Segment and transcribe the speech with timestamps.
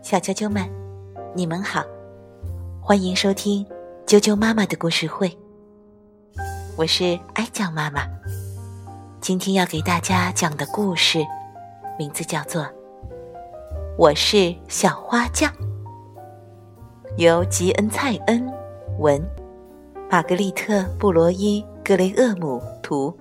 [0.00, 0.66] 小啾啾们，
[1.34, 1.84] 你们好，
[2.80, 3.62] 欢迎收听
[4.06, 5.30] 啾啾妈妈的故事会。
[6.74, 8.08] 我是哀酱妈妈，
[9.20, 11.22] 今天要给大家讲的故事
[11.98, 12.62] 名字叫做
[13.98, 15.52] 《我是小花匠》，
[17.18, 18.50] 由吉恩·蔡恩
[18.98, 19.22] 文，
[20.10, 23.14] 玛格丽特·布罗伊·格雷厄姆图，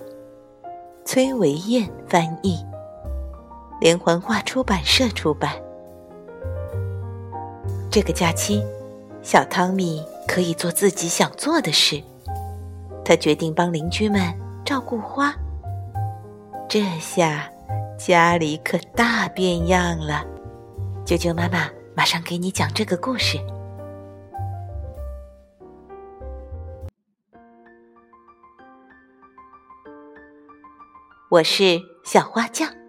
[1.03, 2.57] 崔维燕翻译。
[3.83, 5.51] 连环画出版社出版。
[7.91, 8.63] 这个假期，
[9.21, 12.01] 小汤米可以做自己想做的事。
[13.03, 14.21] 他决定帮邻居们
[14.63, 15.35] 照顾花。
[16.69, 17.51] 这下
[17.97, 20.25] 家里可大变样了。
[21.05, 23.37] 啾啾妈妈马上给你讲这个故事。
[31.29, 32.82] 我是小花匠。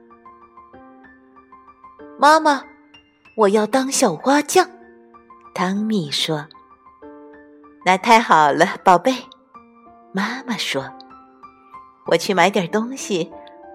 [2.25, 2.63] 妈妈，
[3.37, 4.67] 我要当小花匠。
[5.53, 6.47] 汤米说
[7.85, 9.15] ：“那太好了，宝贝。”
[10.11, 10.91] 妈妈说
[12.09, 13.31] ：“我去买点东西，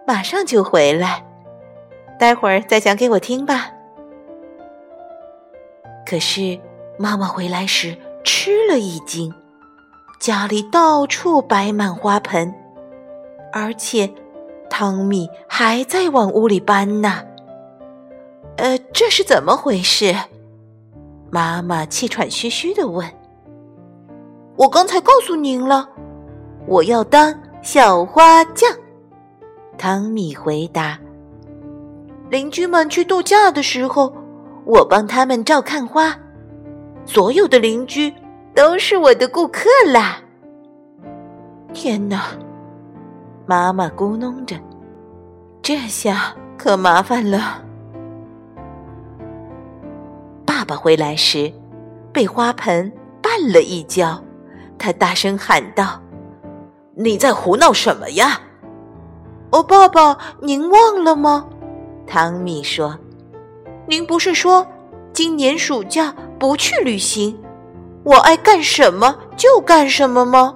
[0.08, 1.24] 马上就回来。
[2.18, 3.70] 待会儿再讲给我听吧。”
[6.04, 6.60] 可是
[6.98, 9.32] 妈妈回来时吃了一惊，
[10.20, 12.52] 家里到处摆满花盆，
[13.54, 14.12] 而且
[14.72, 17.26] 汤米还在往屋里搬呢。
[19.10, 20.16] 是怎么回事？
[21.32, 23.06] 妈妈气喘吁吁的问。
[24.56, 25.88] 我刚才告诉您了，
[26.68, 28.70] 我要当小花匠。
[29.78, 31.00] 汤米回答。
[32.30, 34.14] 邻居们去度假的时候，
[34.66, 36.16] 我帮他们照看花。
[37.06, 38.14] 所有的邻居
[38.54, 40.18] 都是我的顾客啦。
[41.74, 42.26] 天哪！
[43.46, 44.56] 妈妈咕哝着，
[45.62, 47.64] 这下可麻烦了。
[50.70, 51.52] 爸爸回来时，
[52.14, 54.24] 被花盆绊了一跤，
[54.78, 56.00] 他大声喊道
[56.94, 58.40] ：“你在胡闹什么呀
[59.50, 61.48] ？”“哦，爸爸，您忘了吗？”
[62.06, 62.96] 汤米说
[63.90, 64.64] ，“您不是说
[65.12, 67.36] 今年暑假不去旅行，
[68.04, 70.56] 我爱干什么就干什么吗？”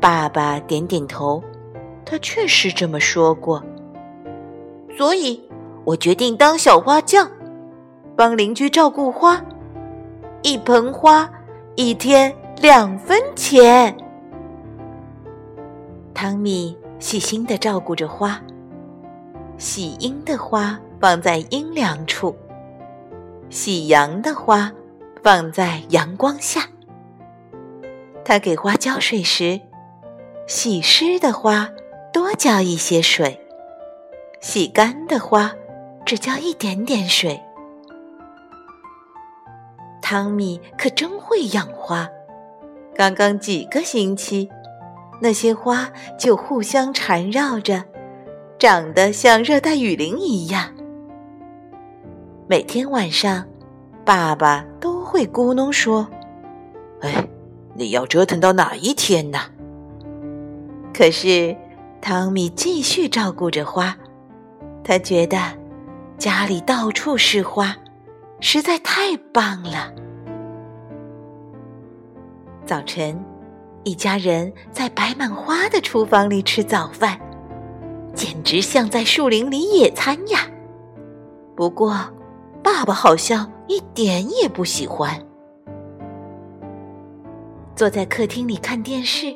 [0.00, 1.44] 爸爸点点头，
[2.06, 3.62] 他确实这么说过。
[4.96, 5.38] 所以
[5.84, 7.30] 我决定当小花匠。
[8.16, 9.42] 帮邻居照顾花，
[10.42, 11.30] 一盆花
[11.74, 13.96] 一天两分钱。
[16.12, 18.40] 汤米细心的照顾着花，
[19.56, 22.36] 喜阴的花放在阴凉处，
[23.48, 24.70] 喜阳的花
[25.22, 26.62] 放在阳光下。
[28.24, 29.60] 他给花浇水时，
[30.46, 31.68] 喜湿的花
[32.12, 33.40] 多浇一些水，
[34.40, 35.52] 喜干的花
[36.04, 37.42] 只浇一点点水。
[40.12, 42.06] 汤米可真会养花，
[42.94, 44.46] 刚刚几个星期，
[45.22, 47.82] 那些花就互相缠绕着，
[48.58, 50.70] 长得像热带雨林一样。
[52.46, 53.46] 每天晚上，
[54.04, 56.06] 爸爸都会咕哝说
[57.00, 57.26] ：“哎，
[57.74, 59.38] 你要折腾到哪一天呢？”
[60.92, 61.56] 可是，
[62.02, 63.96] 汤米继续照顾着花，
[64.84, 65.38] 他觉得
[66.18, 67.74] 家里到处是花。
[68.44, 69.92] 实在太棒了！
[72.64, 73.18] 早晨，
[73.84, 77.18] 一家人在摆满花的厨房里吃早饭，
[78.14, 80.40] 简直像在树林里野餐呀。
[81.56, 81.94] 不过，
[82.62, 85.20] 爸爸好像一点也不喜欢。
[87.74, 89.34] 坐在客厅里看电视，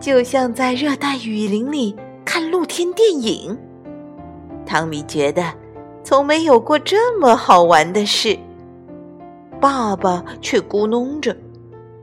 [0.00, 1.94] 就像在热带雨林里
[2.24, 3.56] 看露天电影。
[4.64, 5.44] 汤米觉得。
[6.04, 8.36] 从没有过这么好玩的事，
[9.60, 11.34] 爸爸却咕哝着：“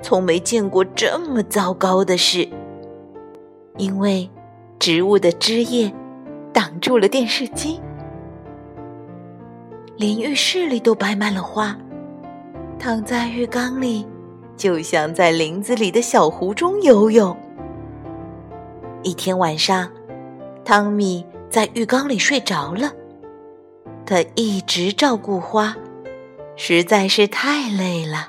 [0.01, 2.47] 从没见过这么糟糕的事。”
[3.77, 4.29] 因为
[4.77, 5.93] 植物的枝叶
[6.51, 7.79] 挡住了电视机，
[9.95, 11.77] 连浴室里都摆满了花。
[12.77, 14.05] 躺在浴缸里，
[14.57, 17.35] 就像在林子里的小湖中游泳。
[19.03, 19.89] 一天晚上，
[20.65, 22.91] 汤米在浴缸里睡着了。
[24.05, 25.75] 他一直照顾花，
[26.55, 28.27] 实在是太累了。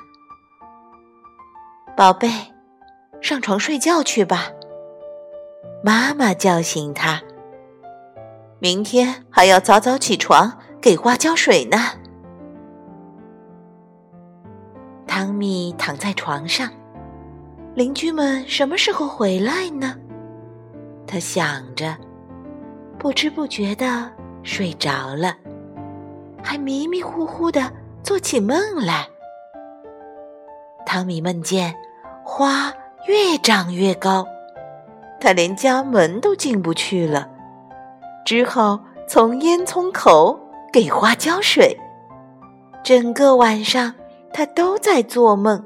[1.95, 2.29] 宝贝，
[3.21, 4.47] 上床睡觉去吧。
[5.83, 7.21] 妈妈叫醒他。
[8.59, 11.77] 明天还要早早起床给花浇水呢。
[15.05, 16.69] 汤米躺在床上，
[17.75, 19.95] 邻居们什么时候回来呢？
[21.05, 21.95] 他想着，
[22.97, 24.09] 不知不觉的
[24.43, 25.35] 睡着了。
[26.43, 27.71] 还迷迷糊糊的
[28.01, 29.07] 做起梦来。
[30.85, 31.73] 汤米梦见
[32.33, 32.71] 花
[33.07, 34.25] 越长越高，
[35.19, 37.27] 他连家门都进不去了，
[38.25, 40.39] 只好从烟囱口
[40.71, 41.77] 给花浇水。
[42.83, 43.93] 整个晚上，
[44.31, 45.61] 他都在做梦，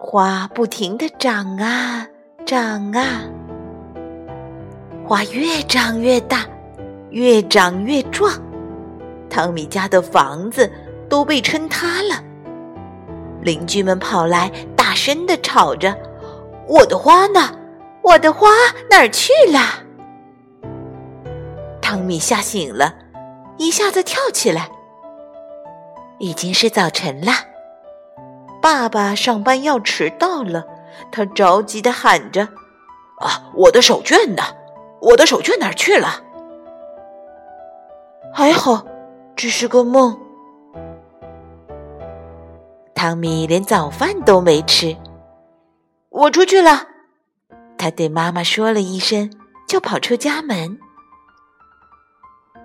[0.00, 2.06] 花不停的长啊
[2.46, 3.24] 长啊，
[5.06, 6.46] 花越长越大，
[7.10, 8.32] 越长越壮，
[9.28, 10.72] 汤米家的房子
[11.10, 12.24] 都被撑塌了。
[13.42, 14.50] 邻居们跑来，
[14.98, 15.96] 声的吵着
[16.66, 17.56] ：“我的花呢？
[18.02, 18.48] 我的花
[18.90, 19.60] 哪儿去了？”
[21.80, 22.94] 汤米吓醒了，
[23.56, 24.68] 一下子跳起来。
[26.18, 27.32] 已经是早晨了，
[28.60, 30.66] 爸爸上班要迟到了，
[31.12, 32.48] 他着急的喊着
[33.22, 34.42] ：“啊，我的手绢呢？
[35.00, 36.24] 我的手绢哪儿去了？”
[38.34, 38.84] 还好，
[39.36, 40.18] 只是个梦。
[43.08, 44.94] 汤米连早饭都没吃，
[46.10, 46.86] 我出去了。
[47.78, 49.32] 他对妈妈说了一声，
[49.66, 50.78] 就跑出家门。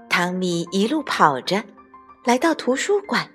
[0.10, 1.64] 汤米一路跑着，
[2.26, 3.26] 来到图书馆。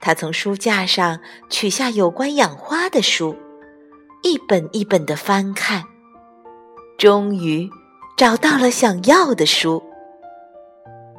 [0.00, 1.18] 他从书架上
[1.48, 3.34] 取下有关养花的书，
[4.22, 5.82] 一本一本的翻看，
[6.96, 7.68] 终于
[8.16, 9.82] 找到了想要的书。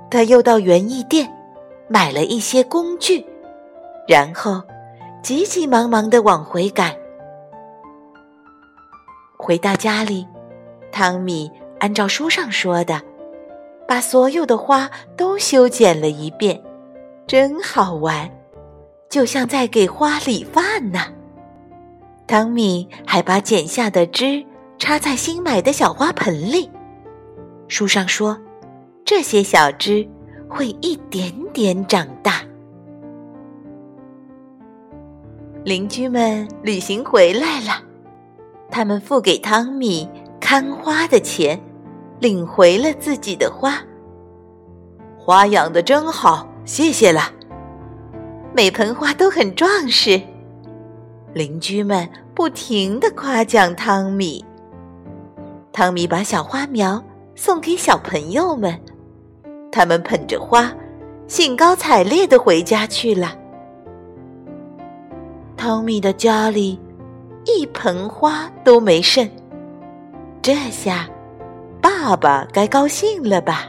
[0.09, 1.29] 他又到园艺店
[1.89, 3.25] 买了一些工具，
[4.07, 4.63] 然后。
[5.21, 6.95] 急急忙忙的往回赶，
[9.37, 10.25] 回到家里，
[10.91, 12.99] 汤米按照书上说的，
[13.87, 16.59] 把所有的花都修剪了一遍，
[17.27, 18.31] 真好玩，
[19.09, 21.01] 就像在给花理发呢。
[22.25, 24.43] 汤米还把剪下的枝
[24.79, 26.67] 插在新买的小花盆里，
[27.67, 28.35] 书上说，
[29.05, 30.09] 这些小枝
[30.49, 32.41] 会一点点长大。
[35.63, 37.83] 邻居们旅行回来了，
[38.71, 40.09] 他们付给汤米
[40.39, 41.61] 看花的钱，
[42.19, 43.77] 领回了自己的花。
[45.19, 47.31] 花养的真好，谢谢了。
[48.55, 50.19] 每盆花都很壮实，
[51.35, 54.43] 邻居们不停的夸奖汤米。
[55.71, 57.01] 汤米把小花苗
[57.35, 58.81] 送给小朋友们，
[59.71, 60.73] 他们捧着花，
[61.27, 63.37] 兴高采烈的回家去了。
[65.63, 66.79] 汤米的家里
[67.45, 69.29] 一盆花都没剩，
[70.41, 71.07] 这下
[71.79, 73.67] 爸爸该高兴了吧？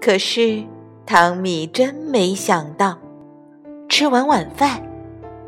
[0.00, 0.64] 可是
[1.04, 2.96] 汤米真没想到，
[3.90, 4.82] 吃完晚饭，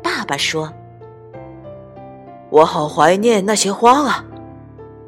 [0.03, 0.71] 爸爸说
[2.51, 4.23] ：“我好怀念那些花啊，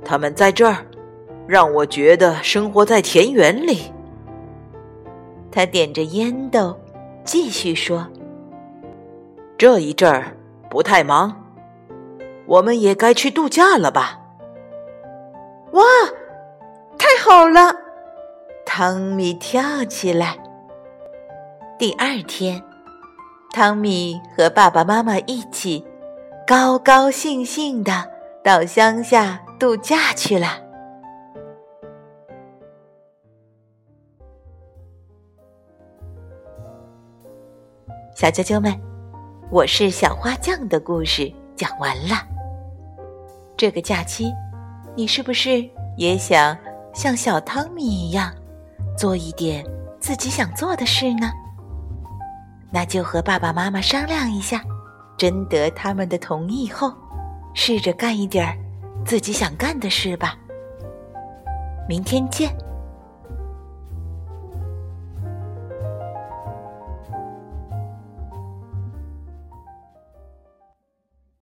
[0.03, 0.77] 它们在这儿，
[1.45, 3.93] 让我觉得生活在田园里。”
[5.53, 6.75] 他点着烟斗，
[7.23, 8.07] 继续说。
[9.63, 10.35] 这一阵儿
[10.69, 11.41] 不太忙，
[12.45, 14.19] 我们也该去度假了吧？
[15.71, 15.81] 哇，
[16.97, 17.73] 太好了！
[18.65, 20.37] 汤米跳起来。
[21.79, 22.61] 第二天，
[23.53, 25.87] 汤米和爸爸妈妈一起
[26.45, 28.11] 高高兴兴的
[28.43, 30.47] 到乡下度假去了。
[38.13, 38.92] 小啾啾们。
[39.53, 42.15] 我是小花匠的故事讲完了。
[43.55, 44.33] 这个假期，
[44.95, 45.63] 你是不是
[45.95, 46.57] 也想
[46.91, 48.33] 像小汤米一样，
[48.97, 49.63] 做一点
[49.99, 51.31] 自己想做的事呢？
[52.71, 54.59] 那就和爸爸妈妈商量一下，
[55.19, 56.91] 征得他们的同意后，
[57.53, 58.57] 试着干一点儿
[59.05, 60.35] 自己想干的事吧。
[61.87, 62.51] 明天见。